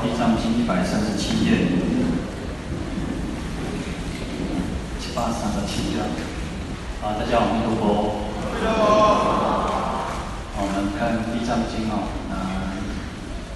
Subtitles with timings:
[0.02, 1.68] 《地藏经》一百三十七页，
[4.98, 6.00] 七八三十七页。
[7.04, 7.84] 啊，大家好，阿弥陀佛。
[8.64, 12.72] 好，我们看《地藏经》哦，啊，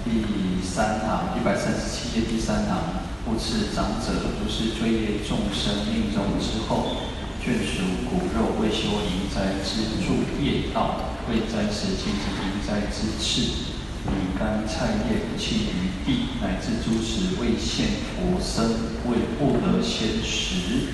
[0.05, 7.09] 第三堂一百三十七页第三行，复次长者，如是罪业众生命中之后，
[7.41, 13.73] 眷属骨肉未修营灾之助业道，未灾时尽及营灾之次。
[14.05, 18.65] 米干菜叶弃于地，乃至诸食未现佛身，
[19.09, 20.93] 为不得先食。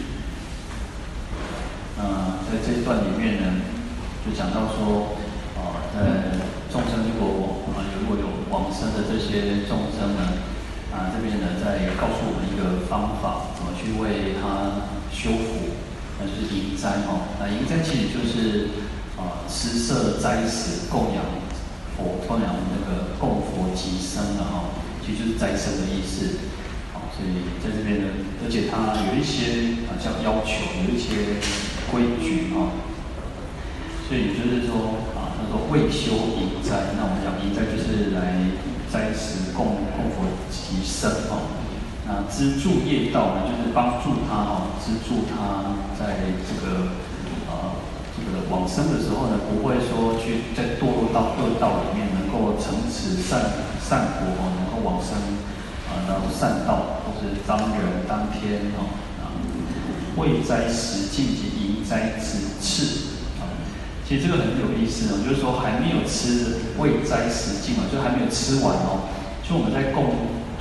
[1.98, 3.62] 那，在这一段里面呢，
[4.26, 5.18] 就讲到说，
[5.58, 6.40] 啊，在
[6.72, 10.40] 众生如果啊，如果有往生的这些众生呢，
[10.92, 15.76] 啊，这边呢在告诉我们一个方法，怎么去为他修福，
[16.20, 17.28] 那就是营灾哦。
[17.40, 18.70] 那营灾其实就是
[19.18, 21.41] 啊，施设斋食供养。
[21.96, 24.74] 佛供养那个供佛及生的哈，
[25.06, 26.40] 其实就是再生的意思。
[26.94, 28.08] 好，所以在这边呢，
[28.44, 31.40] 而且它有一些啊叫要求，有一些
[31.92, 32.72] 规矩哈。
[34.08, 38.52] 所以就是说啊，他说未修营灾，那我们讲营灾就是来
[38.92, 41.48] 斋食供供佛及生哈。
[42.08, 46.16] 那资助业道呢，就是帮助他哈，资助他在
[46.48, 46.88] 这个。
[48.52, 53.40] 往生的时候呢，不会说去再堕落到恶道里面，能够承持善
[53.80, 55.16] 善果哦，能够往生
[55.88, 58.92] 啊，然后善道或是当人当天哦
[59.24, 59.32] 啊，
[60.18, 63.48] 未灾时尽及迎灾之次啊，
[64.06, 69.08] 其实这个很有意思哦，就是说还没有吃未灾时尽嘛，就还没有吃完哦，
[69.48, 70.12] 就我们在供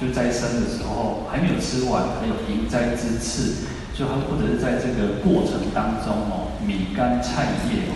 [0.00, 3.66] 就灾生的时候还没有吃完，还有迎灾之次。
[4.00, 7.92] 就或者是在这个过程当中哦，米干菜叶哦，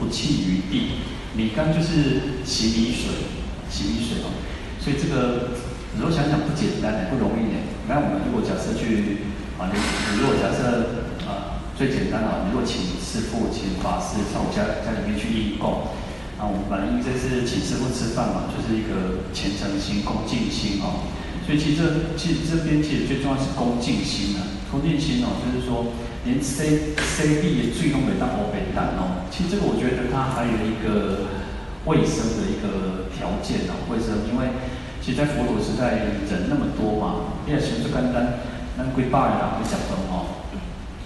[0.00, 1.04] 不弃于地。
[1.36, 3.28] 米干就是洗米水，
[3.68, 4.32] 洗米水哦。
[4.80, 5.52] 所以这个
[5.92, 7.60] 有时候想想不简单，不容易的。
[7.92, 9.28] 那我们如果假设去
[9.60, 15.92] 啊，你你如果假设啊，最简单啊，你如果请师傅、请法师上我家家里面去应供，
[16.40, 21.04] 啊，我们本来应该是请师傅吃饭嘛，就是一个虔诚心、恭敬心哦。
[21.44, 24.56] 所以其实这其实这边其实最重要是恭敬心啊。
[24.70, 25.96] 恭敬心哦，就是说，
[26.28, 29.24] 连 C C B 也最终得当欧北丹哦。
[29.32, 31.24] 其实这个我觉得它还有一个
[31.88, 33.88] 卫生的一个条件哦。
[33.88, 34.52] 卫生，因为
[35.00, 38.44] 其实，在佛陀时代人那么多嘛，你也是不简单，
[38.76, 40.44] 那归八人啊，会讲的哦。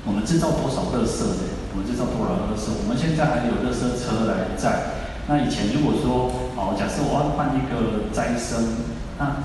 [0.02, 1.54] 我们制造多少垃圾的？
[1.70, 2.66] 我们制造多少垃圾？
[2.82, 4.98] 我们现在还有垃圾车来载。
[5.30, 8.90] 那以前如果说哦，假设我要办一个斋生，
[9.22, 9.38] 那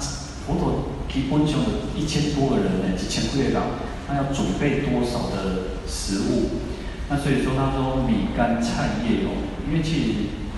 [0.50, 1.62] 佛陀基本上
[1.94, 3.62] 一千多个人呢，几千个人。
[4.08, 6.64] 他要准备多少的食物？
[7.10, 9.36] 那所以说他说米干菜叶哦，
[9.68, 10.08] 因为其实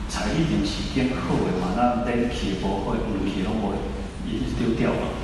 [0.08, 3.82] 菜一点是变厚的嘛，那连皮不会，连皮都不会，
[4.30, 5.18] 也是丢掉了。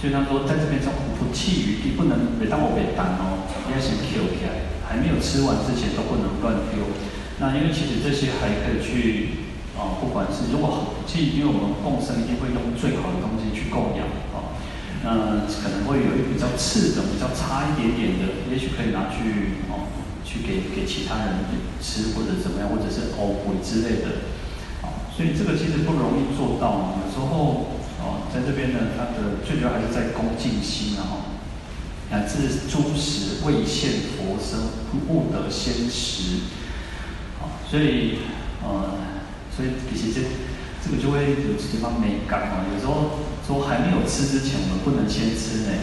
[0.00, 6.84] 所以他说在这边说不弃于地，不能每当我被单哦，要先捡起来，还没有吃完之前都不能乱丢。
[7.40, 9.44] 那因为其实这些还可以去
[9.76, 14.55] 啊，不管是如果好，其实因为我们共生一定会用最好的东西去供养啊。
[15.04, 19.86] 那可能会有一比较次的、比较差一点点的，也许可以拿去哦，
[20.24, 21.46] 去给给其他人
[21.80, 24.26] 吃或者怎么样，或者是哦鬼之类的，
[24.82, 26.98] 啊，所以这个其实不容易做到。
[26.98, 27.70] 有时候
[28.02, 31.30] 哦，在这边呢，它的最主要还是在恭敬心啊，
[32.10, 34.58] 乃至诸食未现佛身，
[35.06, 36.50] 不得先食。
[37.38, 38.18] 啊，所以
[38.64, 38.98] 呃，
[39.54, 40.20] 所以其实这
[40.86, 43.26] 这个就会有地方没感啊，有时候。
[43.46, 45.78] 说还没有吃之前，我们不能先吃呢。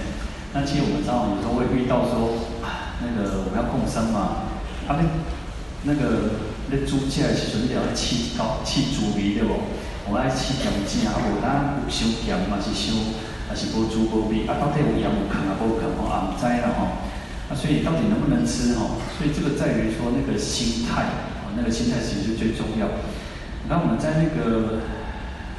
[0.51, 2.35] 那其实我们知道，有时候会遇到说，
[2.99, 4.51] 那个我们要共生嘛，
[4.83, 5.23] 他们
[5.87, 9.63] 那个那猪价其实你要切高切猪皮对不？
[10.03, 12.99] 我们爱切羊筋啊，无咱有伤咸嘛是伤，
[13.47, 14.59] 还是无猪无味啊？
[14.59, 15.55] 到底有盐有坑啊？
[15.63, 17.07] 无坑哦，啊唔知啦吼。
[17.47, 18.99] 那所以到底能不能吃吼？
[19.15, 21.07] 所以这个在于说那个心态
[21.47, 22.91] 啊，那个心态其实是最重要。
[23.69, 24.81] 那我们在那个。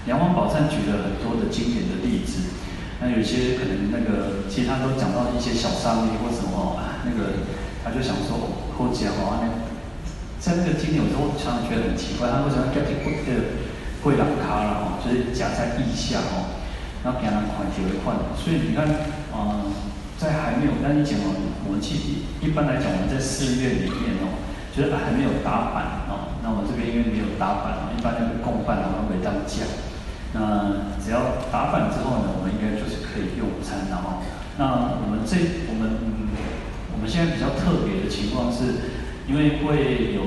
[0.05, 2.53] 梁皇宝忏举了很多的经典的例子，
[3.01, 6.77] 那有些可能那个其他都讲到一些小商业或什么，
[7.09, 7.41] 那个
[7.81, 9.41] 他就想说哦后讲哦，
[10.37, 13.65] 在那个经典有时候常常觉得很奇怪，他为什么叫做贵的
[14.05, 16.53] 贵朗卡了哦，就是夹在腋下哦，
[17.01, 18.85] 然后给他款几为款，所以你看，
[19.33, 19.73] 嗯，
[20.21, 21.33] 在还没有那以前哦，
[21.65, 24.37] 我们其实一般来讲我们在寺院里面哦，
[24.77, 26.24] 就是还没有打板哦，
[26.55, 29.67] 我这边因为没有打板哦，一般那个供饭哦，没当讲。
[30.35, 34.23] 那只要打板之后呢，我们应该就是可以用餐了哈。
[34.59, 35.35] 那我们这
[35.71, 35.99] 我们
[36.95, 38.91] 我们现在比较特别的情况是，
[39.27, 40.23] 因为会有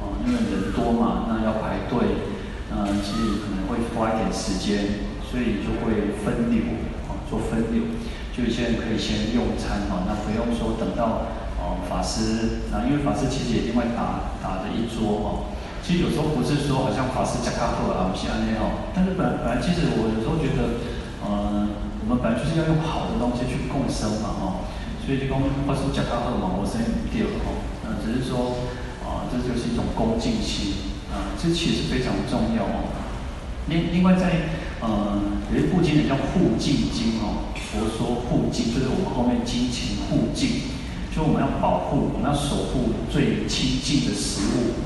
[0.00, 2.28] 呃因为人多嘛，那要排队，
[2.72, 7.84] 呃其实可能会花一点时间，所以就会分流啊，做分流。
[8.32, 11.28] 就有些人可以先用餐哈，那不用说等到
[11.68, 15.52] 哦法师，那因为法师其实也另外打打了一桌哈。
[15.84, 18.88] 其实有时候不是说好像法师加卡赫啊，不是安尼哦。
[18.96, 20.80] 但是本本来其实我有时候觉得，
[21.20, 21.68] 嗯，
[22.00, 24.42] 我们本来就是要用好的东西去共生嘛哈。
[25.04, 27.56] 所以就讲法师加卡赫嘛，我生不掉哈。
[27.84, 28.68] 嗯，只是说
[29.04, 32.92] 啊，这就是一种恭敬心啊，这其实非常重要哦。
[33.68, 40.68] 另另外在嗯，有一部经典叫护净经哦，佛说护净就是我们后面精勤护净，
[41.18, 44.78] 就我们要保护，我们要守护最清净的食物。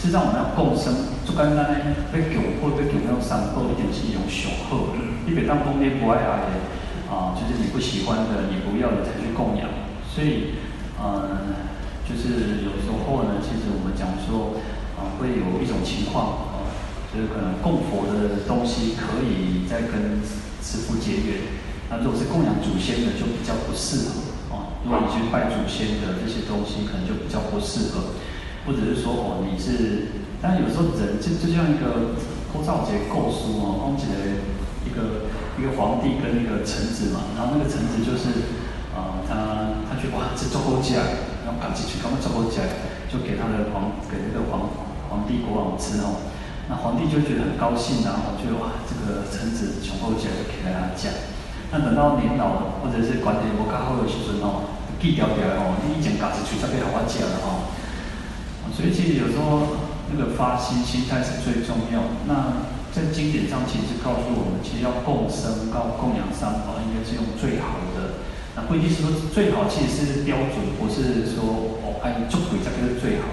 [0.00, 6.64] 实际上我们要共生，就刚刚呢，被狗或被供养三宝一点是一种雄厚的，你别当供养不爱爱的
[7.12, 9.68] 啊，就是你不喜欢的，你不要的才去供养。
[10.08, 10.56] 所以
[10.96, 11.60] 嗯，
[12.08, 14.56] 就是有时候呢，其实我们讲说
[14.96, 16.72] 啊，会有一种情况啊。
[17.12, 20.24] 就是可能供佛的东西可以再跟
[20.64, 21.44] 师父结缘，
[21.88, 24.35] 那如果是供养祖先的就比较不适合。
[24.86, 28.14] 如果你去拜祖先的这些东西，可能就比较不适合，
[28.62, 32.14] 或者是说哦，你是，但有时候人就就像一个
[32.54, 34.38] 构造结构书哦，供起来
[34.86, 35.26] 一个
[35.58, 38.54] 一个皇帝跟一个臣子嘛，然后那个臣子就是
[38.94, 39.34] 啊、呃，他
[39.90, 40.94] 他去哇，这足好食，
[41.42, 42.62] 然后赶紧去赶快足好食，
[43.10, 44.70] 就给他的皇给那个皇
[45.10, 46.30] 皇帝国王吃哦。
[46.70, 51.10] 那皇帝就觉得很高兴，然后就哇，这个臣子雄厚起来就给他讲。
[51.74, 57.70] 那等到年老了，或者是管理不较好的时候哦，记条条哦，你以前家己出才给好我讲了哦。
[58.74, 59.78] 所以其实有时候
[60.10, 62.02] 那个发心心态是最重要。
[62.26, 68.24] 那在经典上其实告诉我们，其实要共生、要供养三宝，应该是用最好的。
[68.56, 73.28] 那不一定是说最好，其实是标准，不是说哦，哎，做鬼才是最好。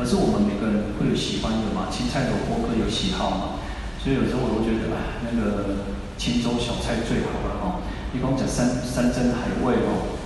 [0.00, 3.60] 而是我们每个人会有喜欢的嘛，青菜萝卜各有喜好嘛，
[4.00, 5.84] 所以有时候我都觉得，哎，那个
[6.16, 7.84] 青州小菜最好了哈。
[8.16, 10.16] 一共讲山山珍海味哦，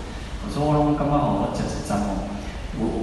[0.46, 2.30] 我说我刚刚好我讲是章哦，
[2.78, 2.98] 我我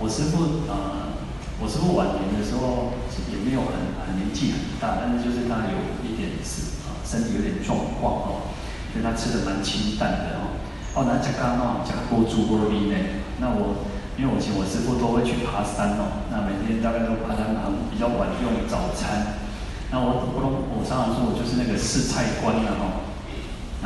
[0.00, 1.20] 我师父啊、呃，
[1.60, 2.96] 我师父晚年的时候
[3.28, 8.50] 也没有很很年纪很大，但是就是他有一点是啊身体有点状况哦，
[8.90, 10.56] 所以他吃的蛮清淡的哦。
[10.96, 12.96] 哦，那讲刚刚讲过猪锅米呢，
[13.38, 13.86] 那我。
[14.16, 19.44] 因为我以前我师父都会去爬山哦，那每天大概都爬山很比较晚用早餐。
[19.92, 20.40] 那我我
[20.72, 23.12] 我常常说我就是那个试菜官了哦。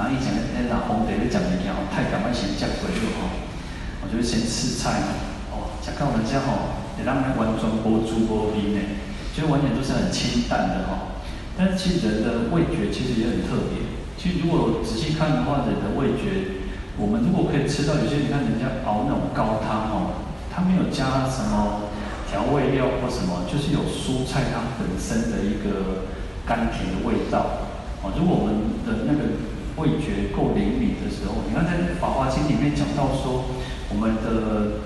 [0.00, 3.36] 然后以前在拿红的就讲一点哦，太赶快先降回去哦。
[4.00, 5.12] 我就先试菜嘛
[5.52, 8.80] 哦，讲到人家哦，也让他完全播猪播音呢，
[9.36, 11.20] 就完全都是很清淡的哈。
[11.52, 13.92] 但是其实人的味觉其实也很特别。
[14.16, 16.64] 其实如果仔细看的话，人的味觉。
[16.96, 21.88] 我们如果可以吃到有些，你看人家熬那种高汤哦，它没有加什么
[22.28, 26.08] 调味料或什么，就是有蔬菜它本身的一个
[26.44, 27.68] 甘甜的味道
[28.02, 28.12] 哦。
[28.16, 29.49] 如果我们的那个
[29.80, 33.48] 味觉够灵敏的时候，你看在《法华经》里面讲到说，
[33.88, 34.84] 我们的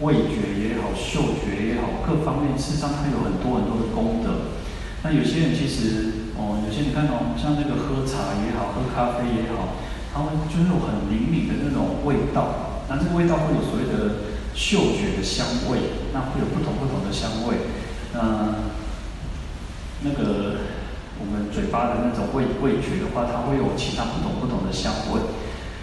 [0.00, 4.56] 味觉也好，嗅觉也好，各方面事实上它有很多很多的功德。
[5.02, 9.76] 那有些人其实哦，有些你看哦，像那个喝茶也好，喝咖啡也好。
[10.12, 15.78] 他们就是有很灵敏的那种味道，那这个味道会有所谓的嗅觉的香味，
[16.12, 17.70] 那会有不同不同的香味。
[18.12, 18.74] 那
[20.02, 20.69] 那个
[21.20, 25.20] 我们嘴巴的那种味味觉的话，它会有其他不同不同的香味，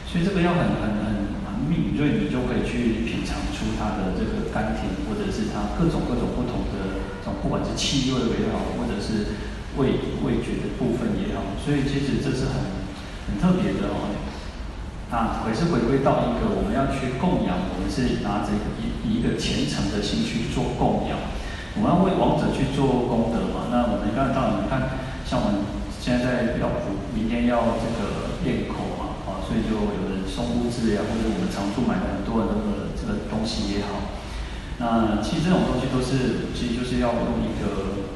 [0.10, 1.06] 所以这个要很很很
[1.46, 9.38] 很敏锐，你就可以去品尝出它的这个甘甜，或者是它各种各种不同的这种，不管是气味也好，或者是
[9.77, 12.89] 味味觉的部分也好，所以其实这是很。
[13.27, 14.08] 很特别的哦，
[15.12, 21.20] 那，还是回归到一个我们要去供养，我们是拿着一一个虔诚的心去做供养，
[21.75, 23.67] 我们要为王者去做功德嘛。
[23.67, 25.60] 那我们刚才到你看，像我们
[26.00, 26.31] 现在在
[26.63, 34.07] 要普，明天要这个练口嘛，啊，所以就有人送物资呀，或者我们常住买的很多的那个这个东西也好，
[34.79, 38.07] 那其实这种东西都是，其实就是要用一个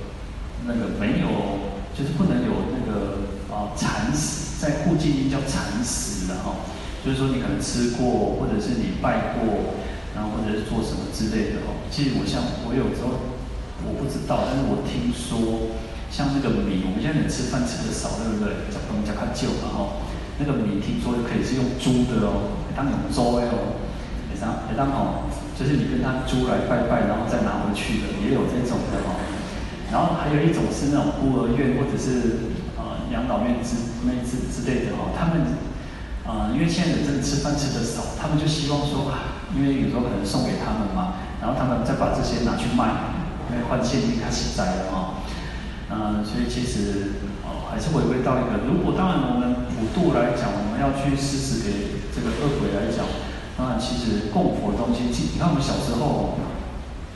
[0.63, 4.56] 那个没有，就是不能有那个啊蚕食。
[4.62, 6.63] 在护净经叫蚕食的哈，
[7.03, 9.74] 就是说你可能吃过，或者是你拜过，
[10.13, 11.74] 然后或者是做什么之类的哈。
[11.89, 13.20] 其实我像我有时候
[13.82, 15.74] 我不知道，但是我听说
[16.12, 18.68] 像那个米，我们现在吃饭吃的少，对不对？
[18.68, 20.03] 讲东讲较旧嘛哈。
[20.38, 23.80] 那个米听说可以是用猪的哦，当用粥哦，
[24.27, 29.15] 也当也当哦，就是你跟他猪来拜拜，然后再拿回去的，也有这种的哈。
[29.89, 33.08] 然后还有一种是那种孤儿院或者是呃。
[33.12, 33.75] 养老院之
[34.08, 35.44] 类之之类的哦，他们
[36.24, 43.12] 啊、因为现在人真的吃饭吃的少，他们就希望说啊，因为有时候可能送给他们嘛，然后他们再把这些拿去卖，
[43.51, 45.11] 因为换现金开始宰了哦，
[45.92, 53.04] 呃，所以其实哦，还是回归到一个，如果当然我们普度来讲，我们要去施食给这个恶鬼来讲，
[53.60, 56.40] 当然其实供佛的东西，你看我们小时候，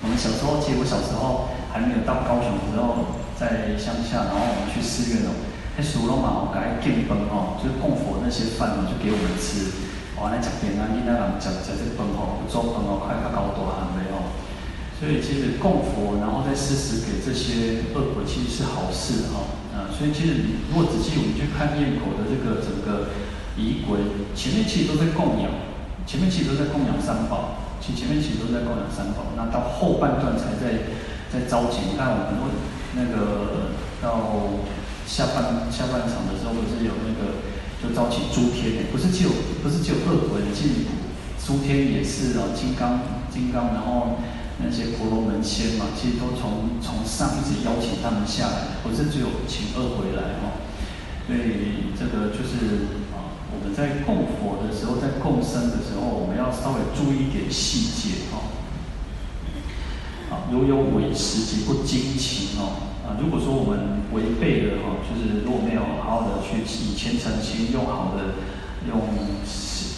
[0.04, 5.32] 我们小时候，其实我小时候还没有到高雄的时候，在乡下，然后我们去寺院哦，
[5.76, 9.72] 那熟了嘛，我改建崩哦，就是供佛那些饭哦，就给我们吃，
[10.20, 14.15] 我来讲点啊，你那人讲讲这个崩哦，做崩哦，快快搞多还没有。
[14.96, 19.52] 所以其实供佛，然后再施食给这些恶鬼，其实是好事哈。
[19.76, 23.12] 啊，所以其实你如果仔细我们去看念口的这个整个
[23.60, 24.00] 仪轨，
[24.32, 25.52] 前面其实都在供养，
[26.08, 29.36] 前面其实都在供养三宝，其实前面其实都在供养三宝。
[29.36, 30.88] 那到后半段才在
[31.28, 31.92] 在召集。
[31.92, 32.56] 你看我们会
[32.96, 34.64] 那个到
[35.04, 37.44] 下半下半场的时候，不是有那个
[37.84, 40.88] 就召集诸天，不是只有不是只有恶鬼，其实
[41.44, 44.24] 诸天也是啊，金刚金刚，然后。
[44.58, 50.64] 那些婆罗门仙嘛，其实都从从上一直邀请他们下来，不是只有请恶回来哦。
[51.28, 58.48] 所以这个就是啊，我们在供佛的时候，在供生的时候，我们要稍微注意一点细节哦。
[60.32, 68.40] 啊，如有违时及不惊奇哦，啊，如果说我们违背了哈，就是如果没有好好的去以虔诚心，用好的
[68.88, 69.02] 用。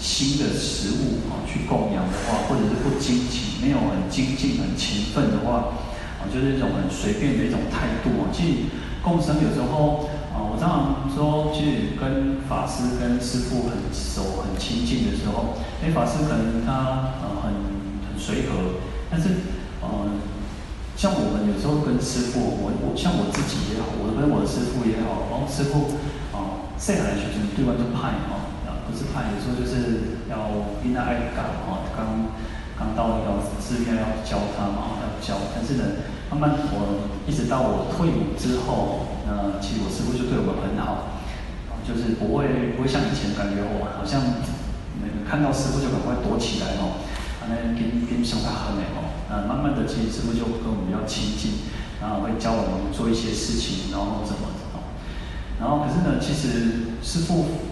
[0.01, 5.74] 新的食物啊，去供养的话，或者是不精勤，没有很精进、很勤奋的话，
[6.22, 8.30] 啊，就是一种很随便的一种态度啊。
[8.32, 8.54] 其实
[9.01, 17.51] 共生有时候啊，我常常说，其实跟法师、跟师父很熟、很亲近的时候，哎，法师可能他呃很
[18.06, 19.30] 很随和，但是
[19.82, 19.88] 呃，
[20.96, 25.98] 像我们有时候跟师父，我我像我自己也好，我跟我的师父也好，然后师父
[26.32, 28.47] 啊，再来学生对外都派啊。
[28.88, 32.32] 不是怕，有时候就是要因他爱讲哦，刚
[32.79, 35.36] 刚到那个寺庙要教他嘛，要教。
[35.51, 41.20] 但是呢，慢慢我一直到我退伍之后，那其实我师傅就对我们很好，
[41.84, 44.24] 就是不会不会像以前感觉我好像
[45.03, 47.03] 那个看到师傅就赶快躲起来哦，
[47.44, 49.12] 啊那跟跟上他很美哦。
[49.27, 51.67] 那慢慢的，其实师傅就跟我们比较亲近，
[52.00, 54.79] 然后会教我们做一些事情，然后怎么怎么。
[55.60, 57.67] 然后可是呢，其实师傅。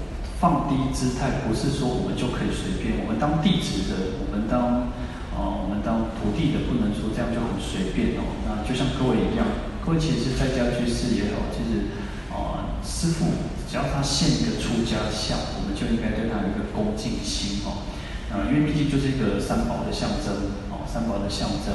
[0.46, 3.02] 放低姿态，不是说我们就可以随便。
[3.02, 4.94] 我们当弟子的，我们当
[5.34, 8.38] 啊、呃，我们当徒弟的，不能说这样就很随便哦。
[8.46, 9.42] 那就像各位一样，
[9.82, 11.98] 各位其实在家居士也好，其实
[12.30, 17.82] 啊、呃，师父只要他现一个出家相，我们就应该对他有一个恭敬心哦。
[18.30, 21.74] 啊、因为毕竟就是一个三宝的象征哦，三宝的象征。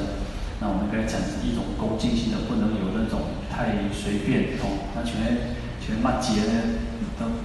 [0.63, 4.87] 那我们应该产生一种恭敬心的，不能有那种太随便哦。
[4.95, 5.19] 那前
[5.91, 6.79] 面前面骂街呢？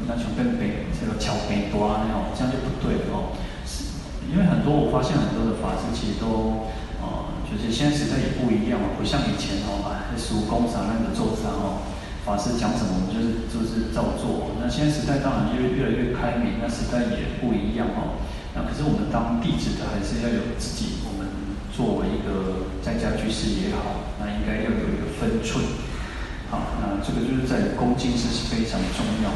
[0.09, 3.35] 那全变北这个桥北多啊，那样这样就不对了哦。
[3.67, 3.93] 是，
[4.31, 6.71] 因为很多我发现很多的法师其实都，
[7.03, 11.85] 呃，就是现在时代也不一样了，不像以前哦，啊，书工啥那个做啥哦，
[12.25, 14.55] 法师讲什么我们就是就是照做。
[14.63, 18.23] 那现在时代当然越越来越开明，那时代也不一样哦。
[18.57, 21.29] 那可是我们当弟子的还是要有自己，我们
[21.69, 25.61] 作为一个在家居士也好，那应该要有一个分寸。
[26.57, 29.29] 好，那这个就是在恭敬是非常重要。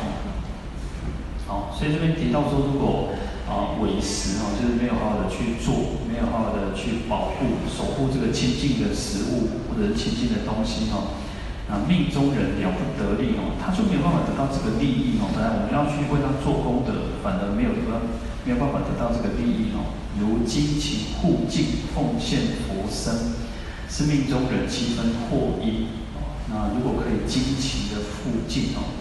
[1.46, 3.12] 好，所以这边提到说，如果
[3.44, 11.12] 啊违食哈，就是没有好好的去做，没有好好的去保护、守护这个清净的食物或者是清净的东西哈，
[11.68, 15.28] 啊命中人了不得力哦，他就没有办法得到这个利益哦。
[15.36, 17.84] 本来我们要去为他做功德，反而没有得，
[18.48, 19.92] 没有办法得到这个利益哦。
[20.16, 23.36] 如精勤护净奉献佛身，
[23.90, 26.00] 是命中人七分获益。
[26.50, 29.00] 那如果可以精勤的护净哦。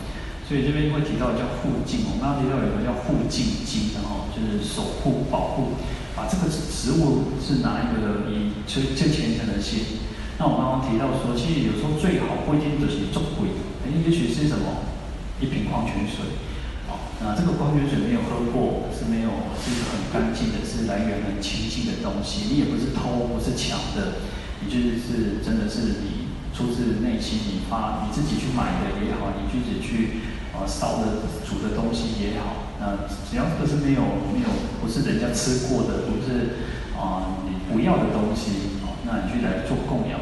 [0.49, 5.77] 所以这边会提到叫护净，我们刚刚提到有个叫护净经的哈，就是守护、保护，
[6.17, 10.01] 把这个植物是拿一个以最最虔诚的心。
[10.41, 13.53] 那我刚刚提到说，其实有时候最好不一定就是做鬼，
[13.85, 14.89] 哎，也许是什么
[15.37, 16.41] 一瓶矿泉水，
[16.89, 24.25] 好，那这个矿泉水没有喝过，是没有是很干净的，是来源很清净的东西，你也不是偷，不是抢的，
[24.65, 26.25] 你就是是真的是你
[26.59, 30.27] 出自内心，你发你自己去买的也好，你自己去。
[30.51, 34.01] 呃，烧的煮的东西也好，那只要这个是没有
[34.33, 34.49] 没有
[34.81, 36.57] 不是人家吃过的，不是
[36.99, 40.19] 啊你不要的东西，哦，那你去来做供养，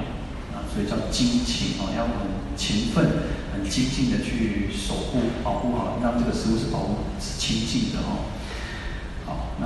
[0.53, 8.27] 啊，所以叫精勤哦，要很勤奋、很精进的去守护、保护好，让这个食物是保护是清净的哦。
[9.25, 9.65] 好，那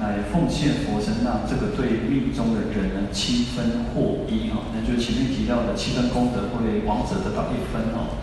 [0.00, 8.16] 来奉献佛身，让这个对命中的人呢七分获益哈，那就前面提到的七分功德会亡者得到一分哦。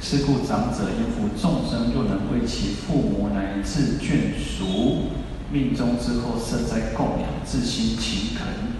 [0.00, 5.12] 是故长者应扶众生，若能为其父母乃至眷属
[5.52, 8.74] 命中之后设斋供养，自心勤恳，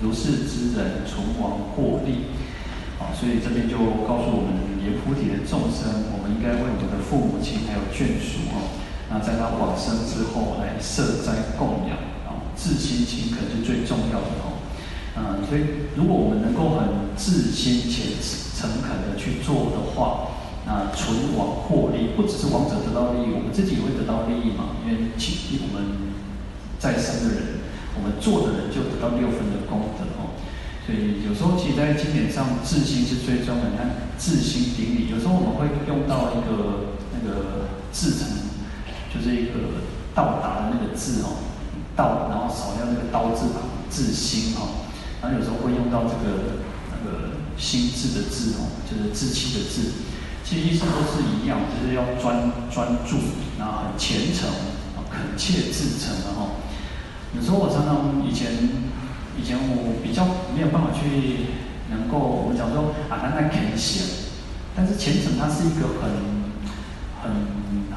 [0.00, 2.34] 如是之人存亡获利。
[2.98, 8.82] 好，所以这边就告诉我们也菩提的众生，我们应该为我们的父母亲还有眷属哦，
[9.14, 11.94] 那在他往生之后来设斋供养
[12.26, 14.58] 啊，至心勤恳是最重要的哦。
[15.14, 18.18] 嗯，所以如果我们能够很至心且
[18.58, 20.34] 诚恳的去做的话，
[20.66, 26.10] 那存亡获利，不只是亡者得到利益，我们自己也会得到利益嘛，因为其我们
[26.82, 27.62] 在生的人，
[27.94, 30.34] 我们做的人就得到六分的功德哦。
[30.82, 33.70] 所以有时候，其实，在经典上，至心是最重要的。
[33.70, 38.43] 你看，至心顶礼，有时候我们会用到一个那个至诚，
[39.14, 41.38] 就是一个到达的那个字哦，
[41.94, 44.90] 到，然后少掉那个刀字旁，字心哦。
[45.22, 46.58] 然后有时候会用到这个
[46.90, 50.04] 那个心智的智哦，就是志气的志。
[50.44, 53.16] 其实意思都是一样，就是要专专注，
[53.58, 54.50] 然后很虔诚，
[55.10, 56.60] 恳切至诚的哈。
[57.34, 58.92] 有时候我常常以前。
[59.36, 61.50] 以前我比较没有办法去
[61.90, 64.06] 能够，我们讲说啊，那那虔诚，
[64.76, 66.38] 但是虔诚它是一个很
[67.18, 67.34] 很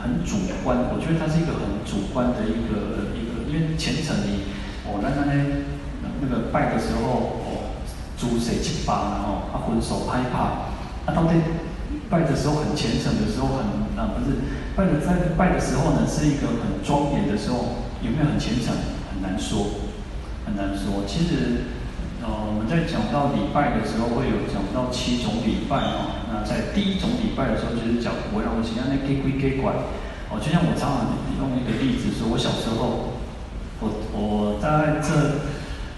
[0.08, 4.48] 很主观，我觉得它是一个很主观的一个一个，因为虔诚你
[4.88, 7.76] 哦，那那那那个拜的时候哦，
[8.16, 10.40] 诸谁七八然后他魂手拍拍，
[11.06, 11.36] 啊，到底
[12.10, 13.68] 拜的时候很虔诚的时候很
[14.00, 14.40] 啊，不是
[14.76, 18.74] 拜的在拜的时候呢，是一个很庄严的时候，有没有很虔诚，
[19.12, 19.86] 很难说。
[20.48, 21.68] 很难说，其实，
[22.24, 26.17] 呃，我们在讲到礼拜的时候，会有讲到七种礼拜哦。
[26.48, 29.76] 在第一种礼拜的时候，就是讲我让我想象那给归给拐。
[30.32, 33.20] 哦，就像我常常用一个例子说，我小时候，
[33.80, 35.44] 我我大概这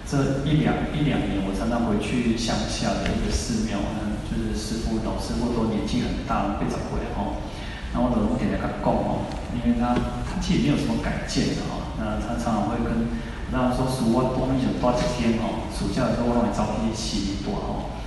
[0.06, 7.42] 这一两一两年，我常常回去乡下的一个寺庙，嗯，就是师傅老师傅都年纪很大，被找回来哦。
[7.90, 9.26] 然后我都天天跟他供哦，
[9.58, 9.98] 因为他
[10.30, 13.10] 他其实没有什么改建的哦，那他常常会跟。
[13.52, 17.98] 那说暑我多一多几天哦，暑假的时候我让你早点起多哦。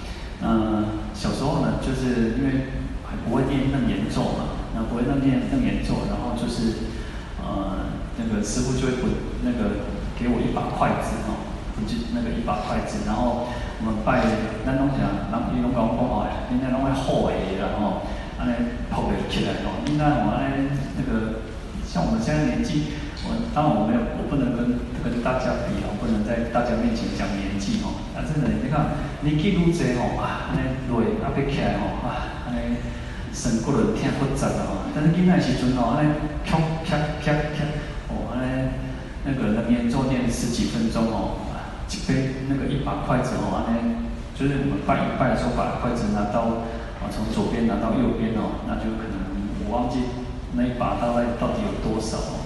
[0.42, 0.84] 嗯，
[1.14, 2.66] 小时候呢，就是因为
[3.06, 6.90] 还不会念楞严重嘛，那不会那么那么严重，然后就是
[7.38, 9.10] 呃那个师傅就会滚
[9.42, 9.86] 那个
[10.18, 11.46] 给我一把筷子哦，
[11.86, 13.46] 就那个一把筷子，然后
[13.78, 14.22] 我们拜
[14.66, 18.02] 那东西啊，然后你拢讲讲好哎，人家拢会好哎，然后
[18.38, 18.52] 安尼
[18.90, 20.50] 抱袂起来哦，应该我安
[20.98, 21.46] 那个
[21.86, 22.98] 像我们现在年纪。
[23.22, 27.94] 我当然我没有，我不能跟跟大家比哦，不能在大家面前讲年纪哦。
[28.18, 32.76] 啊，真的，你看年纪愈济哦，啊，安尼累，啊，别起来哦，啊，安尼
[33.32, 34.90] 身骨轮挺复杂的哦。
[34.94, 36.10] 但是囡仔时阵吼，安尼
[36.44, 37.62] 咔咔咔咔，
[38.10, 38.68] 哦，安尼
[39.24, 41.38] 那个那边坐垫十几分钟哦，
[41.88, 46.66] 一杯那个一把筷子哦，安尼就是我们拜一拜的时候，把筷子拿到
[46.98, 49.22] 啊，从左边拿到右边哦，那就可能
[49.62, 50.02] 我忘记
[50.58, 52.42] 那一把大概到底有多少哦。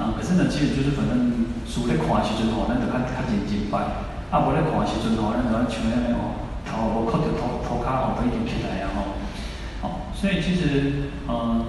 [0.00, 9.14] 啊，可是呢，其实就是反正输咧看时阵吼，咱就较较认真拜；啊，无咧看时阵吼，咱就像安尼吼，头无靠着头头壳吼都已经起来啊吼。
[9.80, 11.64] 好，所以其实，嗯，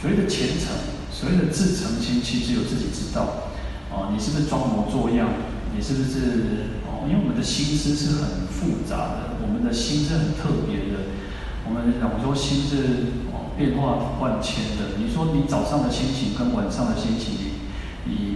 [0.00, 0.76] 所谓的虔诚，
[1.10, 3.48] 所谓的至诚心，其实只有自己知道。
[3.90, 5.28] 哦，你是不是装模作样？
[5.74, 6.76] 你是不是？
[6.84, 11.16] 哦，因为我们的心思是很复杂的，我们的心是很特别的。
[11.64, 14.98] 我们讲说心是哦变化万千的。
[14.98, 17.51] 你说你早上的心情跟晚上的心情。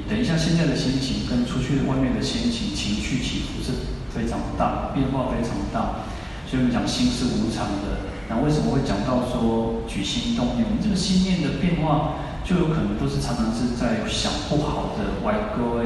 [0.09, 3.73] 等一下，现在的心情跟出去外面的心情情绪起伏是
[4.15, 6.07] 非常大，变化非常大。
[6.47, 8.07] 所以我们讲心是无常的。
[8.31, 10.63] 那为什么会讲到说举心动念？
[10.63, 15.83] 我们这个心念的变化，就有可能都是常常是在想不好的歪歌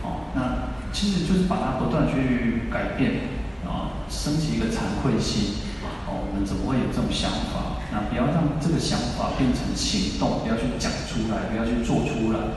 [0.00, 0.32] 哦。
[0.32, 3.36] 那其实就是把它不断去改变
[3.68, 5.60] 啊，升起一个惭愧心。
[6.08, 7.84] 哦，我们怎么会有这种想法？
[7.92, 12.56] 那不要让这个想法变成行动，不要去讲出来，不要去做出来。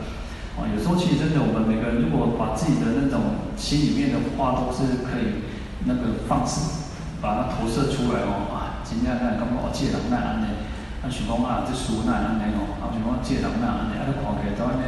[0.70, 5.46] 有时候其实真的，我们每个人如果把自己的那种心里面的话，都是可以
[5.86, 8.50] 那个放肆，把它投射出来哦。
[8.54, 10.46] 啊，今天那刚好借人那安尼，
[11.02, 14.86] 啊想讲啊，这书那安尼哦，啊想讲借人那安尼，啊都看起来都安尼，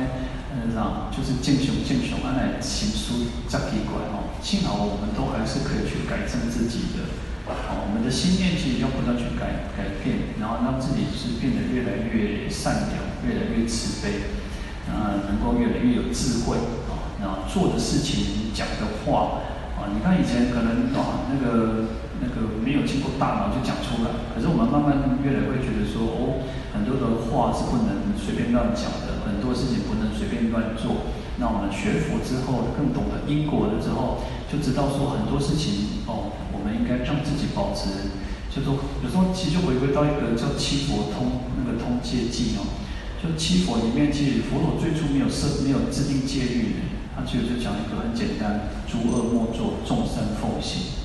[0.53, 4.29] 嗯，啥，就是正常正常安尼心思才奇怪哦。
[4.41, 7.09] 幸好我们都还是可以去改正自己的，
[7.47, 14.42] 哦，我们的心念其实要不断去改改变，然后让自己是变得越来越善良，越来越慈悲。
[14.89, 16.57] 啊，能够越来越有智慧
[16.89, 19.39] 啊，然后做的事情、讲的话
[19.79, 21.87] 啊，你看以前可能啊，那个
[22.21, 26.43] 那个没有经过大脑就讲出来，可是我们慢慢越来越觉得说，哦，
[26.73, 31.07] 很多的话是不能随便乱讲的，很多事情不能随便乱做。
[31.41, 38.13] 那我们学佛之后，更懂得因果了之后，就知道说很多事情哦，我们应该让自己保持，
[38.53, 42.82] 就说有时候其实回归到一个叫七佛通那个通戒记哦。
[43.23, 46.79] 就七佛里面，其实佛陀最初没有设、没有制定戒律的，
[47.15, 50.99] 他其实就讲一个很简单：诸恶莫作，众生奉行。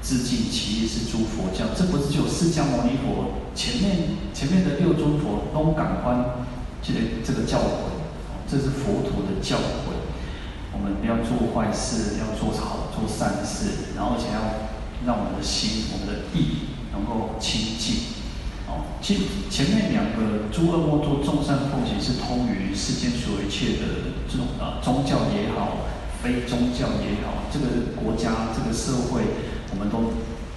[0.00, 6.46] 自净其意是诸佛教，这不是只有释迦牟尼佛，前面前面的六尊佛都感官
[6.80, 7.90] 这个这个教诲，
[8.46, 9.96] 这是佛陀的教诲。
[10.70, 14.38] 我们要做坏事，要做好做善事，然后而且要
[15.06, 18.23] 让我们的心、我们的意能够清净。
[18.66, 25.84] 哦，其前面两个诸恶莫作，众善奉行，是通于世间所有一切的这种啊宗教也好，
[26.22, 29.20] 非宗教也好，这个国家、这个社会，
[29.70, 30.16] 我们都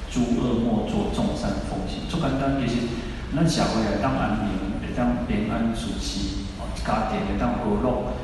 [0.10, 2.08] 诸恶莫作，众善奉行。
[2.08, 2.88] 做简单，其实
[3.36, 8.16] 咱社会来当安宁，也当平安舒适，哦，家庭也当和乐。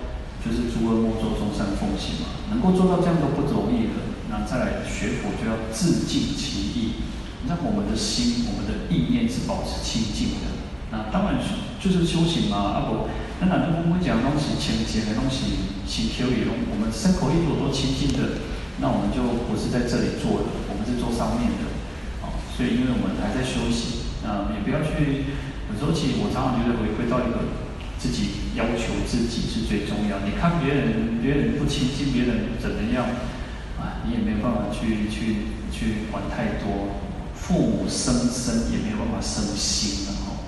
[0.43, 4.11] 就是诸恶莫作，众善奉行嘛，能够做到这样都不容易了。
[4.27, 6.99] 那再来学佛就要自尽其意，
[7.47, 10.53] 让我们的心、我们的意念是保持清净的。
[10.91, 11.41] 那当然
[11.79, 12.57] 就是修行嘛。
[12.57, 13.09] 啊不，
[13.41, 18.43] 那哪能我们讲东西清洁的东西，心口意我们身口意如果都清净的，
[18.79, 21.71] 那我们就不是在这里做的，我们是做上面的。
[22.23, 25.31] 啊，所以因为我们还在修行，啊，也不要去。
[25.67, 27.63] 有时候其实我常常觉得回归到一个。
[27.95, 30.19] 自己要求自己是最重要。
[30.27, 33.05] 你看别人，别人不亲近，别人怎么样
[33.79, 34.03] 啊？
[34.03, 36.99] 你也没办法去去去管太多。
[37.53, 40.41] 父母生身也没有办法生心然后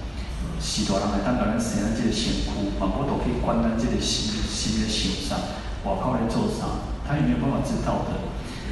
[0.59, 5.37] 许多人来当然生在这个辛苦，蛮多都可以关在这个心心的心上。
[5.83, 6.81] 我靠来做啥？
[7.07, 8.25] 他也没有办法知道的。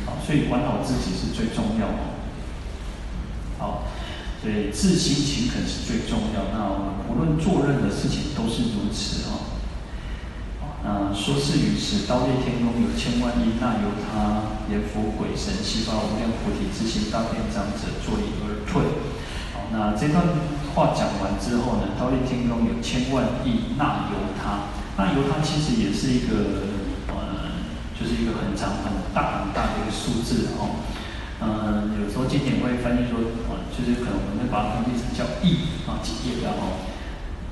[0.08, 2.02] 好，所以管好自己是最重要的。
[3.60, 3.84] 好。
[4.42, 6.50] 所以自心勤恳是最重要。
[6.52, 9.53] 那我们无论做任何事情都是如此哦。
[10.84, 18.84] 那说是于是，忉列天宫有千万亿那由他阎浮鬼神悉发无量菩提之心，大遍长者作礼而退。
[19.56, 20.28] 好，那这段
[20.76, 26.68] 话讲完之后呢，忉列天宫有千万亿那由他，那由他其实也是一个
[27.08, 27.64] 呃，
[27.96, 30.84] 就是一个很长很大很大的一个数字哦。
[31.40, 36.92] 嗯，有时候经典会翻译说，啊，就是可能我们会把它翻译成叫亿啊，几亿的哦。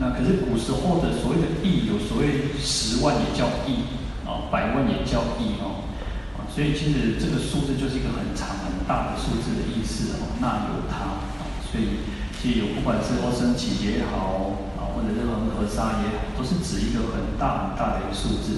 [0.02, 3.86] 那可是古时候的所谓的亿，有所谓十万也叫亿
[4.26, 5.86] 啊，百万也叫亿哦。
[6.34, 10.42] 啊，所以其实这个数字就是一个很长很大的数字的意思哦。
[10.42, 12.02] 那有他啊，所以
[12.34, 18.58] 其实有不管是阿僧只也好啊，或者是恒河沙也好，都是指一个很大很大的一个数字。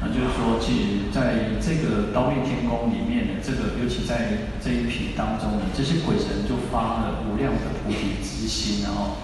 [0.00, 9.20] 那就是说，其实在这个忉列天宫里面呢，这个尤其在这一品当中呢，这些鬼神就发了无量的菩提之心，然后，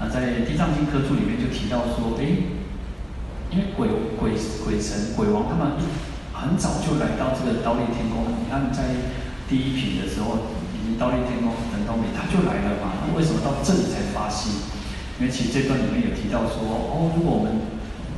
[0.00, 2.22] 那在《地藏经》科注里面就提到说，哎，
[3.50, 4.32] 因为鬼鬼
[4.64, 5.78] 鬼神鬼王他们
[6.32, 8.82] 很早就来到这个刀立天宫了，你看在
[9.48, 14.52] 第一品的时候，已经刀立天宫等到没他就来了嘛，那为什么到这里才发心？
[15.20, 17.52] 因为其实这段里面有提到说，哦，如果我们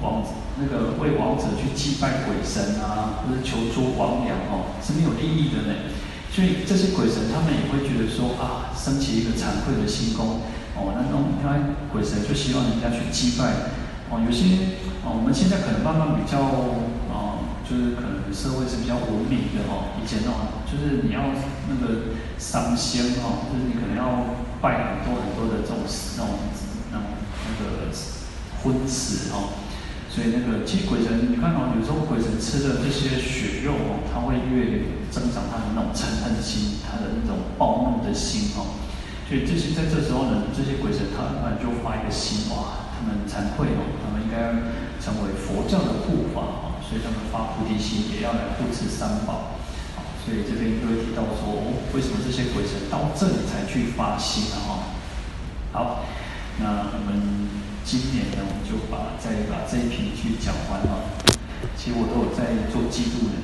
[0.00, 0.24] 王。
[0.58, 5.92] 那个为王者去祭拜鬼神啊，或者求诸王娘哦，是没有利益的呢。
[6.32, 10.40] 所以这些鬼神他们也会觉得说啊，升起一个惭愧的心功
[10.76, 10.94] 哦。
[10.94, 13.72] 那种你看鬼神就希望人家去祭拜
[14.08, 14.22] 哦。
[14.24, 16.38] 有些哦，我们现在可能慢慢比较
[17.10, 19.96] 哦，就是可能社会是比较文明的哦。
[19.98, 21.32] 以前哦，就是你要
[21.68, 25.82] 那个伤仙哦，就是你可能要拜很多很多的这种
[26.16, 26.28] 那种
[26.92, 27.06] 那种
[27.46, 27.92] 那个
[28.62, 29.62] 婚词哦。
[30.08, 38.80] 所以那个其实鬼神，你看哦，有时候鬼神吃的这些血肉哦，他会越增长他的那种嗔恨心，他的那种暴怒的心哦。
[39.26, 44.54] 所以这些在这时候呢，这些鬼神他突然就发一个心哇，他们惭愧哦，他们应该
[45.02, 49.58] 成为佛教的护法哦，所以他们发菩提心，也要来护持三宝。
[50.24, 54.56] 所以这边就会提到说，哦，为什么这些鬼神到这里才去发心呢？
[54.66, 54.90] 哈，
[55.72, 56.06] 好，
[56.58, 57.46] 那我们。
[57.86, 61.06] 今年呢，我们就把再把这一品去讲完了。
[61.78, 63.38] 其实我都有在做记录的。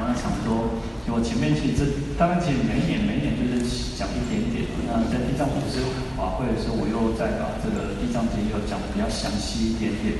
[0.00, 1.82] 我在想说，就我前面其实这
[2.18, 4.66] 当然其实每一年每一年就是讲一点点。
[4.90, 5.80] 那在地藏祖师
[6.16, 10.18] 法会的时候，我又再把这个地藏经又讲的比较详细一点点。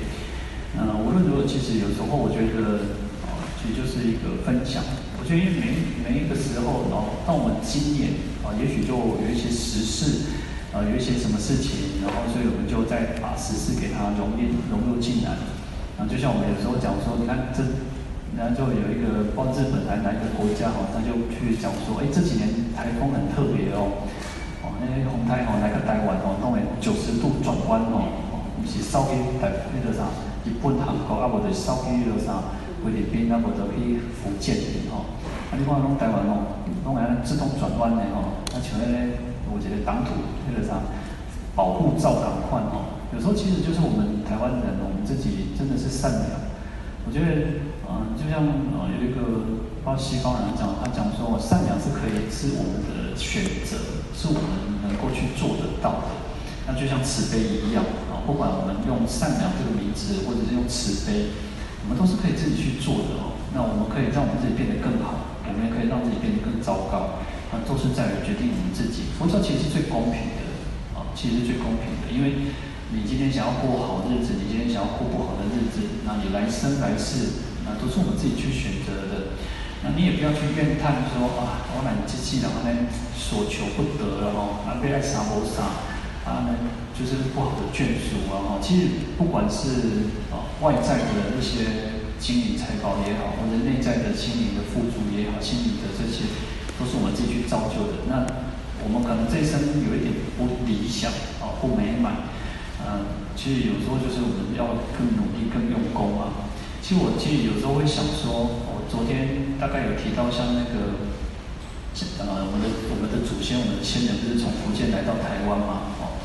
[0.79, 2.95] 嗯，无论如何，其实有时候我觉得，
[3.27, 4.85] 哦，其实就是一个分享。
[5.19, 5.65] 我觉得因为每
[6.07, 8.15] 每一个时候，然后到我们今年
[8.47, 10.39] 啊，也许就有一些时事。
[10.77, 15.33] 呃，有一些什么事情，然后所以我们就再把时事给它融入融入进来。
[15.97, 17.65] 啊，就像我们有时候讲说，你看这，
[18.37, 22.47] 然后就有一个报日本来哪一个国家哈，他就去讲说，哎，这几年
[22.77, 24.05] 台风很特别哦，
[24.61, 28.13] 哦，那些红台哦来个台湾哦，弄个九十度转弯哦，
[28.61, 30.13] 不是烧去台那个啥
[30.45, 32.53] 日本韩国，啊无就是烧去那个啥
[32.85, 34.57] 菲律宾，啊无就去福建
[34.93, 35.09] 哦，
[35.49, 39.27] 啊你看弄台湾哦，弄个自动转弯的哦，啊像那个。
[39.49, 40.11] 我觉得挡土
[40.51, 40.75] 那个啥，
[41.55, 46.35] 保护罩挡宽哦，有时候其实就是我们台湾人，我们自己真的是善良。
[47.07, 48.43] 我觉得，嗯、就像
[48.75, 56.27] 啊、有一个巴西方人讲，他讲说善良是可以是我们的选择，是我们能够去做得到的。
[56.67, 61.31] 那就像慈悲一样啊，不管我们用善良这个名词，或者是用慈悲，
[61.87, 63.39] 我们都是可以自己去做的哦。
[63.55, 67.23] 那我们可以让我们自己变得更好，我们也可以让自己变得更糟糕，
[67.55, 69.15] 那都是在于决定我们自己。
[69.15, 70.43] 佛教其实是最公平的
[70.99, 72.51] 啊，其实是最公平的，因为
[72.91, 79.35] 你今天想要过好日子，你今天想要过不好的日子，那你来生来世，那都是我们自己去选择的。
[79.85, 82.71] 那你也不要去怨叹说啊，我哪机器然后呢
[83.13, 85.85] 所求不得了哦，那被爱杀不杀
[86.25, 86.57] 啊，呢
[86.97, 88.59] 就是不好的眷属啊哈。
[88.63, 96.25] 其实不管是啊外在的一些金银财宝也好，或者内在的心灵的富足也好，心灵的这些
[96.81, 98.09] 都是我们自己去造就的。
[98.09, 98.25] 那
[98.81, 101.13] 我们可能这一生有一点不理想
[101.45, 102.33] 啊，不美满，
[102.81, 106.49] 嗯，其实有时候就是我们要更努力、更用功啊。
[106.87, 111.03] 其实我其实有时候会想说，我昨天大概有提到像那个，
[112.23, 116.23] 呃，我们的我们的祖先，我们的先人不是从福建来到台湾嘛，哦，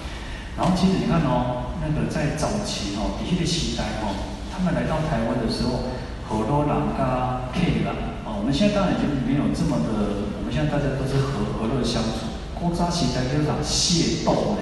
[0.54, 4.14] 然后其实你看哦，那个在早期哦，底下的时代哦，
[4.54, 5.90] 他们来到台湾的时候，
[6.30, 7.90] 和罗人家 K 人，
[8.22, 14.62] 哦，我们现在当然已经没有这么的，我们现在大家都是和和乐相处，古早时代叫啥械斗呢？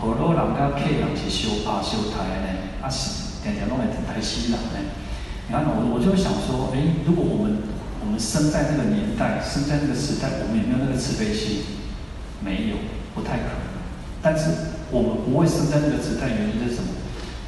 [0.00, 4.80] 和罗人家 K 人是相拍相杀的呢，啊是，常常拢会台死人呢。
[5.48, 7.64] 你看，我我就想说，哎，如果我们
[8.04, 11.64] 我们生在那个年代，生在那个时代，我们有没有那个慈悲心？
[12.44, 12.76] 没有，
[13.16, 13.64] 不太可能。
[14.20, 16.92] 但是我们不会生在那个时代，原因是什么？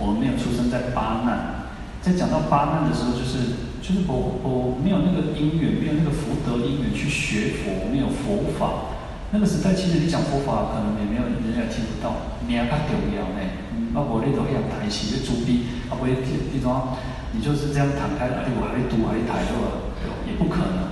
[0.01, 1.69] 我们没有出生在八难。
[2.01, 8.97] 在讲到八难的时候，就是就是我我没有那个因缘，没有那个福德因缘去学佛，没有佛法。
[9.29, 12.33] 那个时代，其实你讲佛法，可能也没有人家听不到。
[12.49, 13.45] 名较重要呢，
[13.93, 16.97] 啊，无你都要台词，要主笔，啊，不会那种。
[17.33, 19.87] 你就是这样躺开了，哎，我还读，还会抬，对吧？
[20.27, 20.91] 也不可能。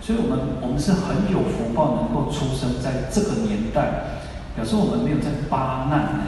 [0.00, 4.22] 所以，我们我们是很有福报，能够出生在这个年代，
[4.54, 6.24] 表示我们没有在八难呢。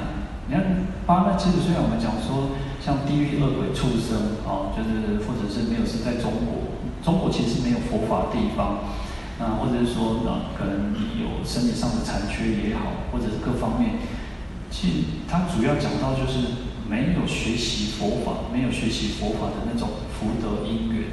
[0.46, 8.82] 你看八难，其实虽然我们讲说像地狱恶鬼畜生啊，就是或者是没有是在中国，中国其实没有佛法地方，
[9.38, 14.02] 啊，或者是说啊，可能你有身体上的残缺也好，或者是各方面，
[14.70, 14.94] 其实
[15.30, 16.71] 它主要讲到就是。
[16.92, 21.08] 没有学习佛法，没有学习佛法的那种福德因缘，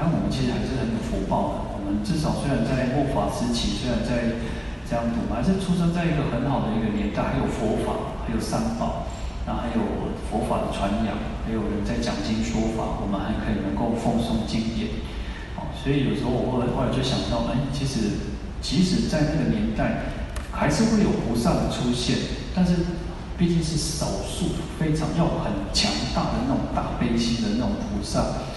[0.00, 1.54] 然后我们其实还是很有福报的。
[1.76, 4.40] 我们至少虽然在末法时期，虽然在
[4.88, 9.04] 这样读，还是出生在一个很好的一个年代，还有佛法，还有三宝，
[9.44, 11.12] 然后还有佛法的传扬，
[11.44, 15.04] 还有人在讲经说法，我们还可以能够奉诵经典。
[15.52, 18.32] 好，所以有时候我后来后来就想到，哎，其实
[18.64, 20.08] 即使在那个年代，
[20.56, 22.16] 还是会有菩萨的出现，
[22.56, 22.96] 但是。
[23.38, 28.50] 毕竟是少数，非常要很强大的那种大悲心的那种菩萨。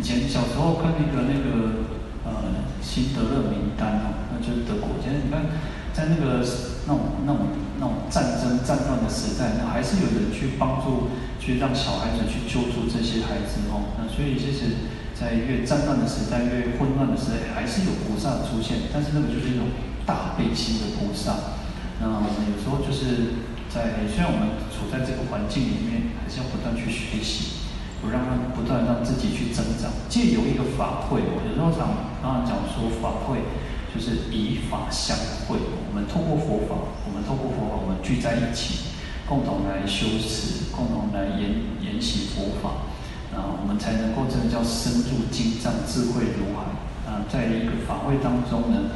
[0.00, 1.84] 以前小时候看那个那个
[2.24, 4.96] 呃辛德勒名单哦，那就是德国。
[5.04, 5.44] 现在你看，
[5.92, 6.40] 在那个
[6.88, 13.92] 那种那种那种战争战乱的时代，那还是有人去帮助，去让小孩子去救助这些孩子哦。
[14.00, 18.88] 那所以其实，在越战乱的时代，越混乱的时代，还是有菩萨出现。
[18.88, 19.68] 但是那个就是一种
[20.08, 21.60] 大悲心的菩萨。
[22.00, 23.51] 那我们有时候就是。
[23.72, 27.64] 在虽然我们处在这个环境里面，还是要不断去学习，
[28.02, 29.88] 不让让不断让自己去增长。
[30.12, 33.40] 借由一个法会，我有时候常常常讲说法会
[33.88, 35.16] 就是以法相
[35.48, 35.56] 会。
[35.88, 36.76] 我们透过佛法，
[37.08, 38.92] 我们透过佛法，我们聚在一起，
[39.24, 42.84] 共同来修持，共同来研研习佛法，
[43.32, 46.68] 啊，我们才能够真的叫深入经藏，智慧如海。
[47.08, 48.92] 啊，在一个法会当中呢。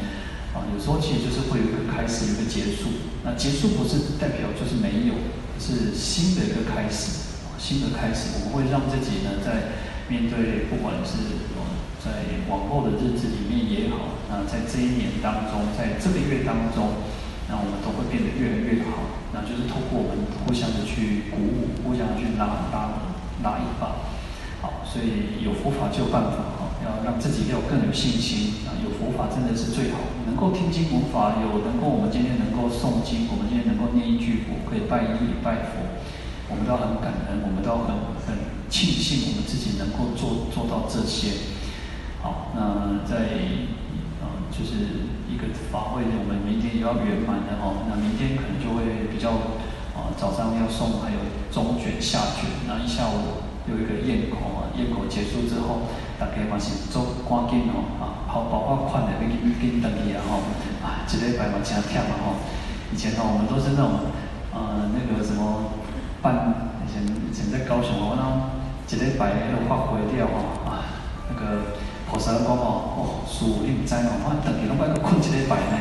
[0.57, 3.13] 啊，有时候其实就是会有一个开始，有一个结束。
[3.21, 5.21] 那结束不是代表就是没有，
[5.61, 8.41] 是新的一个开始，新的开始。
[8.41, 9.77] 我们会让自己呢，在
[10.09, 11.45] 面对不管是
[12.01, 17.05] 在往后的日子里面也好，那在这一年当中，在这个月当中，
[17.53, 19.13] 那我们都会变得越来越好。
[19.37, 23.13] 那就是透过我们互相的去鼓舞，互相去拉拉
[23.45, 24.09] 拉一把。
[24.63, 26.65] 好，所以有佛法就有办法。
[26.85, 28.71] 要让自己要更有信心啊！
[28.85, 29.99] 有佛法真的是最好，
[30.37, 35.81] 能够听经闻法，有能够我们今天能够诵经，我们今天能够念一句佛，可以拜一礼拜佛，
[36.53, 38.37] 我们都很感恩，我们都很很
[38.69, 41.57] 庆幸我们自己能够做做到这些。
[42.21, 43.33] 好，那在
[44.21, 47.89] 嗯，就是一个法会，我们明天也要圆满的哦。
[47.89, 49.41] 那明天可能就会比较
[49.97, 51.19] 啊，早上要诵，还有
[51.49, 55.89] 中卷、下卷，那一下午有一个咽口啊，咽口结束之后。
[56.19, 60.43] 大家嘛是做赶紧哦，啊，好包括款的要紧紧登去啊吼，
[60.85, 62.35] 啊，一礼拜嘛真忝啊吼。
[62.93, 64.13] 以前哦，我们都是那种，
[64.55, 65.73] 呃，那个什么
[66.23, 68.23] 办，以前以前在高雄哦，那
[68.87, 70.87] 一礼拜要发回掉吼，啊，
[71.29, 71.75] 那个
[72.07, 75.77] 菩萨讲哦，哦，师父你唔知哦，我等去拢要搁困一礼拜呢，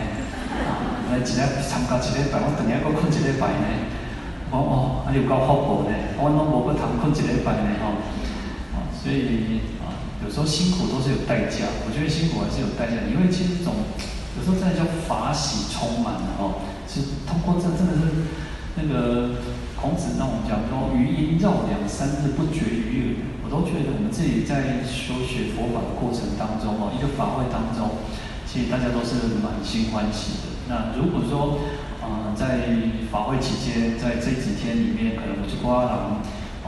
[1.12, 3.68] 来一日参加一礼拜，我等下搁困一礼拜呢。
[4.52, 7.98] 我哦，还有够福报呢，我拢无搁通困一礼拜呢吼。
[8.74, 9.62] 啊，所以，
[10.26, 13.86] 有时候辛苦都是有代价，我觉得辛苦还是有代价，因为其实这种
[14.36, 18.26] 有时候真的叫法喜充满了哦，其实通过这真的是
[18.76, 19.40] 那个。
[19.76, 23.44] 孔子让我们讲说，余音绕梁三日不绝于耳。
[23.44, 28.02] 我都觉得我们自己在修学佛法的过程当中哦，一个法会当中，
[28.48, 30.46] 其实大家都是满心欢喜的。
[30.72, 31.60] 那如果说，
[32.02, 32.66] 呃，在
[33.12, 36.24] 法会期间，在这几天里面，可能有些瓜郎，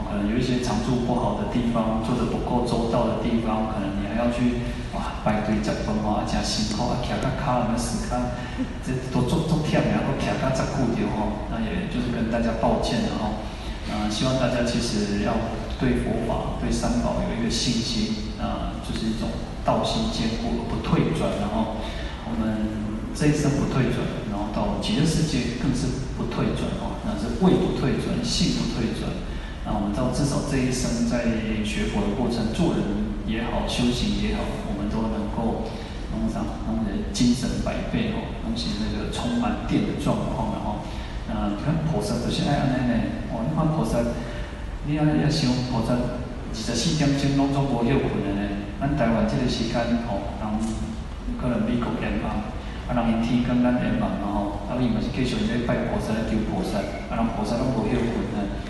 [0.08, 4.64] 可能有一些常住不好的地方，做的不够周到的地方，可能你还要去
[4.96, 8.16] 哇排队接风啊，加辛苦啊，骑个卡那么死卡，
[8.80, 13.44] 这都做做忝然后骑个十久的吼，那也就是跟大家抱歉了哈。
[13.90, 15.32] 呃，希望大家其实要。
[15.78, 19.30] 对佛法、对三宝有一个信心，啊，就是一种
[19.64, 21.38] 道心坚固，不退转。
[21.38, 21.78] 然后
[22.26, 29.06] 我们这一生不退转，然后到极乐世界更是不退转哦，那是位不退转，性不退转。
[29.68, 31.28] 那我们到至少这一生在
[31.60, 35.68] 学佛的过程，做人也好，修行也好，我们都能够
[36.16, 40.80] 弄上弄得精神百倍哦，弄起那个充满电的状况，然后，
[41.28, 42.94] 啊，你看菩萨都是爱安尼呢，
[43.28, 44.00] 哦，你看菩萨。
[44.88, 48.64] 你啊，也想菩萨二十四点钟拢总无休困的呢？
[48.80, 49.76] 咱台湾这个时间
[50.08, 50.48] 哦，人
[51.36, 52.40] 可能美国延忙，
[52.88, 56.80] 啊，人因天光咱延忙嘛吼，啊，伊嘛是继续在拜菩萨、求菩萨，
[57.12, 58.64] 啊，人菩萨拢无休困的。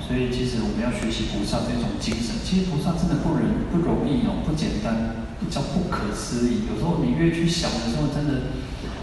[0.00, 2.36] 所以其实我们要学习菩萨这种精神。
[2.44, 3.40] 其实菩萨真的不容
[3.72, 6.68] 不容易哦，不简单，不叫不可思议。
[6.68, 8.52] 有时候你越去想的时候，真的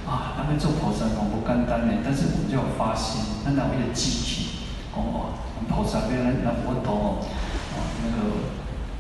[0.06, 2.02] 啊，那边做菩萨哦不简单呢。
[2.04, 4.62] 但是我们就要发心，那哪位的记起，
[4.94, 5.34] 哦。
[5.68, 7.26] 菩萨别人那佛陀哦，
[7.74, 8.46] 啊，那个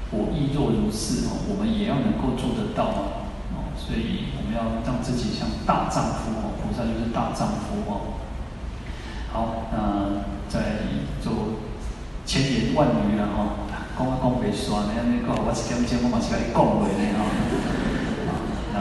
[0.10, 3.13] 我亦若如是哦，我们也要能够做得到
[3.54, 8.17] 哦，所以我们要让自己像大丈夫哦，菩萨就是大丈夫哦。
[9.32, 10.89] 好，那在
[11.21, 11.60] 做
[12.25, 17.21] 千言万语了哈，讲啊讲袂煞，呢安尼讲我一点钟我嘛是甲你讲话呢哈。
[18.73, 18.77] 啊，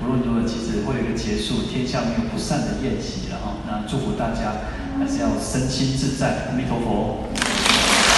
[0.00, 3.60] 那无论如何，其实会有一个结束，天下没有不散的宴席了吼。
[3.66, 4.74] 那祝福大家。
[4.98, 7.22] 还是要身心自在，阿弥陀佛。